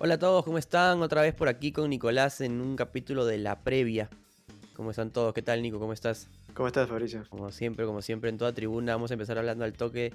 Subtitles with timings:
[0.00, 1.02] Hola a todos, ¿cómo están?
[1.02, 4.08] Otra vez por aquí con Nicolás en un capítulo de la previa.
[4.76, 5.34] ¿Cómo están todos?
[5.34, 5.80] ¿Qué tal, Nico?
[5.80, 6.28] ¿Cómo estás?
[6.54, 7.24] ¿Cómo estás, Fabricio?
[7.28, 10.14] Como siempre, como siempre, en toda tribuna vamos a empezar hablando al toque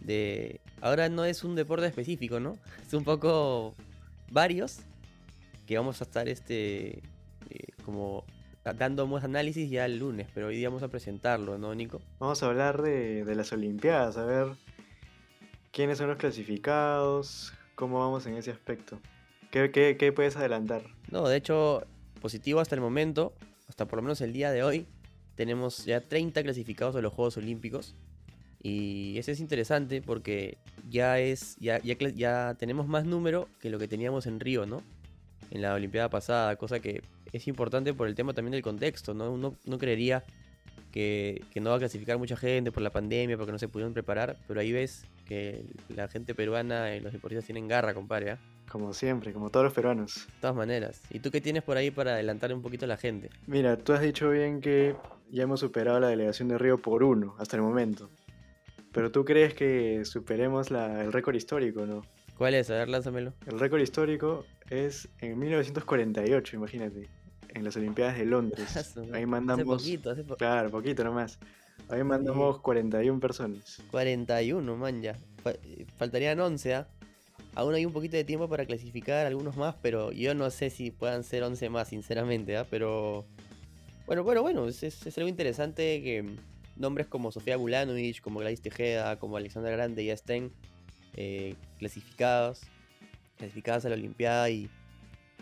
[0.00, 0.62] de...
[0.80, 2.56] Ahora no es un deporte específico, ¿no?
[2.86, 3.74] Es un poco
[4.30, 4.78] varios
[5.66, 7.02] que vamos a estar este
[7.50, 8.24] eh, como
[8.64, 12.00] dando más análisis ya el lunes, pero hoy día vamos a presentarlo, ¿no, Nico?
[12.18, 14.46] Vamos a hablar de, de las Olimpiadas, a ver
[15.70, 18.98] quiénes son los clasificados, cómo vamos en ese aspecto.
[19.50, 20.82] ¿Qué, qué, puedes adelantar?
[21.10, 21.86] No, de hecho,
[22.20, 23.32] positivo hasta el momento,
[23.68, 24.86] hasta por lo menos el día de hoy,
[25.36, 27.94] tenemos ya 30 clasificados de los Juegos Olímpicos.
[28.62, 30.58] Y eso es interesante porque
[30.90, 34.82] ya es ya, ya, ya tenemos más número que lo que teníamos en Río, ¿no?
[35.50, 39.30] En la Olimpiada pasada, cosa que es importante por el tema también del contexto, ¿no?
[39.30, 40.24] Uno no creería
[40.98, 43.94] que, que, no va a clasificar mucha gente por la pandemia, porque no se pudieron
[43.94, 48.32] preparar, pero ahí ves que la gente peruana y los deportistas tienen garra, compadre.
[48.32, 48.36] ¿eh?
[48.68, 50.26] Como siempre, como todos los peruanos.
[50.26, 51.00] De todas maneras.
[51.10, 53.30] ¿Y tú qué tienes por ahí para adelantar un poquito a la gente?
[53.46, 54.96] Mira, tú has dicho bien que
[55.30, 58.10] ya hemos superado la delegación de Río por uno hasta el momento.
[58.90, 62.02] Pero tú crees que superemos la, el récord histórico, ¿no?
[62.36, 62.70] ¿Cuál es?
[62.70, 63.34] A ver, lánzamelo.
[63.46, 67.08] El récord histórico es en 1948, imagínate,
[67.58, 68.96] en las Olimpiadas de Londres.
[69.12, 69.82] Ahí mandamos.
[69.82, 71.38] Hace poquito, hace po Claro, poquito nomás.
[71.88, 73.82] Ahí mandamos 41 personas.
[73.90, 75.18] 41, man, ya.
[75.96, 76.88] Faltarían 11, ¿ah?
[77.54, 80.90] Aún hay un poquito de tiempo para clasificar algunos más, pero yo no sé si
[80.90, 82.66] puedan ser 11 más, sinceramente, ¿ah?
[82.68, 83.26] Pero.
[84.06, 86.24] Bueno, bueno, bueno, es, es, es, algo interesante que
[86.76, 90.52] nombres como Sofía Bulanovic, como Gladys Tejeda, como Alexandra Grande ya estén
[91.14, 92.62] eh, clasificados,
[93.36, 94.70] clasificadas a la Olimpiada y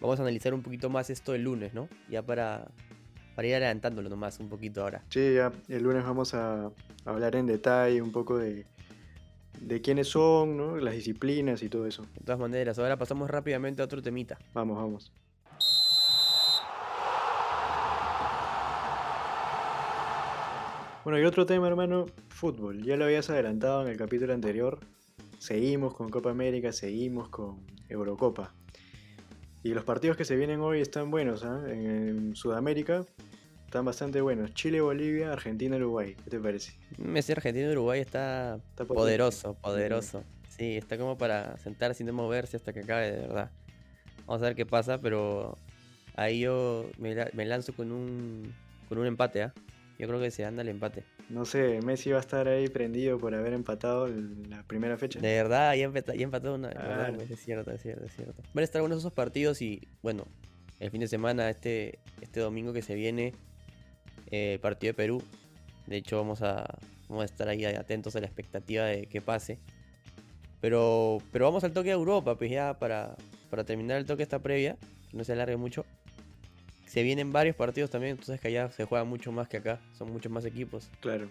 [0.00, 1.88] vamos a analizar un poquito más esto el lunes, ¿no?
[2.08, 2.68] Ya para,
[3.34, 5.02] para ir adelantándolo nomás un poquito ahora.
[5.08, 6.70] Sí, ya el lunes vamos a
[7.04, 8.66] hablar en detalle un poco de,
[9.60, 10.76] de quiénes son, ¿no?
[10.76, 12.02] las disciplinas y todo eso.
[12.14, 14.38] De todas maneras, ahora pasamos rápidamente a otro temita.
[14.54, 15.12] Vamos, vamos.
[21.02, 22.82] Bueno, y otro tema, hermano, fútbol.
[22.82, 24.80] Ya lo habías adelantado en el capítulo anterior.
[25.38, 28.54] Seguimos con Copa América, seguimos con Eurocopa.
[29.62, 31.72] Y los partidos que se vienen hoy están buenos, ¿eh?
[31.72, 33.04] En Sudamérica
[33.66, 34.54] están bastante buenos.
[34.54, 36.16] Chile, Bolivia, Argentina, Uruguay.
[36.24, 36.72] ¿Qué te parece?
[36.96, 40.24] Messi, Argentina, Uruguay está, está poderoso, poderoso.
[40.48, 43.50] Sí, está como para sentar sin moverse hasta que acabe, de verdad.
[44.26, 45.58] Vamos a ver qué pasa, pero
[46.16, 48.54] ahí yo me, me lanzo con un,
[48.88, 49.52] con un empate, ¿ah?
[49.54, 49.60] ¿eh?
[50.00, 51.04] Yo creo que se anda el empate.
[51.28, 54.08] No sé, Messi va a estar ahí prendido por haber empatado
[54.48, 55.20] la primera fecha.
[55.20, 56.68] De verdad, ya, empató, ya empató una.
[56.68, 58.42] Ah, verdad, es cierto, es cierto, es cierto.
[58.54, 60.26] Van a estar buenos esos partidos y, bueno,
[60.78, 63.34] el fin de semana, este, este domingo que se viene,
[64.30, 65.22] eh, el partido de Perú.
[65.86, 66.78] De hecho, vamos a,
[67.10, 69.58] vamos a estar ahí atentos a la expectativa de que pase.
[70.62, 73.16] Pero, pero vamos al toque de Europa, pues ya para,
[73.50, 74.78] para terminar el toque esta previa,
[75.10, 75.84] que no se alargue mucho
[76.90, 80.12] se vienen varios partidos también, entonces que allá se juega mucho más que acá, son
[80.12, 80.90] muchos más equipos.
[80.98, 81.28] Claro.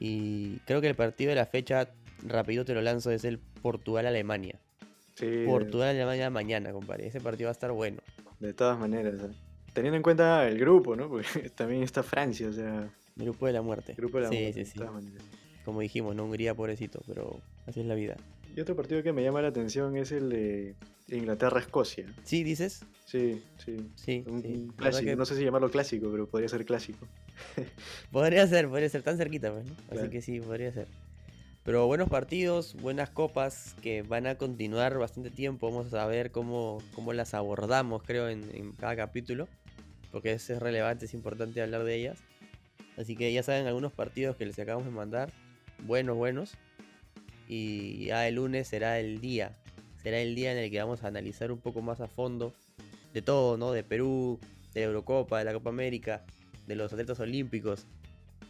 [0.00, 1.90] Y creo que el partido de la fecha,
[2.26, 4.58] rápido te lo lanzo, es el Portugal-Alemania.
[5.14, 5.44] Sí.
[5.46, 7.06] Portugal-Alemania mañana, compadre.
[7.06, 7.98] Ese partido va a estar bueno.
[8.40, 9.32] De todas maneras, ¿eh?
[9.72, 11.08] teniendo en cuenta el grupo, ¿no?
[11.08, 12.90] Porque también está Francia, o sea.
[13.16, 13.94] El grupo de la muerte.
[13.96, 14.64] Grupo de la sí, muerte.
[14.64, 14.80] Sí, sí,
[15.64, 18.16] Como dijimos, no Hungría, pobrecito, pero así es la vida.
[18.56, 20.76] Y otro partido que me llama la atención es el de
[21.08, 22.06] Inglaterra-Escocia.
[22.24, 22.84] ¿Sí, dices?
[23.04, 23.76] Sí, sí.
[23.96, 24.68] Sí, un, sí.
[24.76, 25.04] clásico.
[25.04, 25.16] Que...
[25.16, 27.06] No sé si llamarlo clásico, pero podría ser clásico.
[28.12, 29.74] podría ser, podría ser tan cerquita, pues, ¿no?
[29.74, 30.00] Claro.
[30.00, 30.88] Así que sí, podría ser.
[31.64, 35.70] Pero buenos partidos, buenas copas que van a continuar bastante tiempo.
[35.70, 39.48] Vamos a ver cómo, cómo las abordamos, creo, en, en cada capítulo.
[40.10, 42.18] Porque es relevante, es importante hablar de ellas.
[42.96, 45.32] Así que ya saben algunos partidos que les acabamos de mandar.
[45.86, 46.56] Buenos, buenos.
[47.52, 49.50] Y ya el lunes será el día.
[50.00, 52.54] Será el día en el que vamos a analizar un poco más a fondo
[53.12, 53.72] de todo, ¿no?
[53.72, 54.38] De Perú,
[54.72, 56.24] de la Eurocopa, de la Copa América,
[56.68, 57.86] de los atletas olímpicos.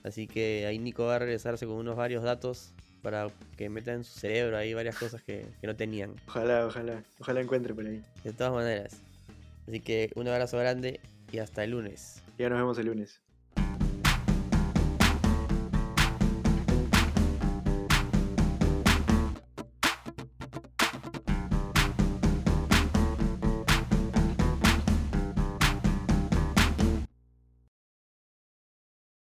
[0.05, 4.05] Así que ahí Nico va a regresarse con unos varios datos para que metan en
[4.05, 6.15] su cerebro ahí varias cosas que, que no tenían.
[6.29, 8.03] Ojalá, ojalá, ojalá encuentre por ahí.
[8.23, 9.01] De todas maneras.
[9.67, 11.01] Así que un abrazo grande
[11.33, 12.23] y hasta el lunes.
[12.37, 13.19] Ya nos vemos el lunes.